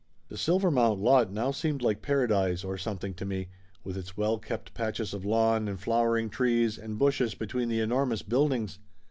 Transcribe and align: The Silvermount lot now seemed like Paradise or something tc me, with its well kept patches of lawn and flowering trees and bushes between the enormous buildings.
The 0.29 0.35
Silvermount 0.35 0.99
lot 0.99 1.31
now 1.31 1.51
seemed 1.51 1.83
like 1.83 2.01
Paradise 2.01 2.63
or 2.63 2.75
something 2.75 3.13
tc 3.13 3.27
me, 3.27 3.49
with 3.83 3.95
its 3.95 4.17
well 4.17 4.39
kept 4.39 4.73
patches 4.73 5.13
of 5.13 5.25
lawn 5.25 5.67
and 5.67 5.79
flowering 5.79 6.27
trees 6.31 6.79
and 6.79 6.97
bushes 6.97 7.35
between 7.35 7.69
the 7.69 7.81
enormous 7.81 8.23
buildings. 8.23 8.79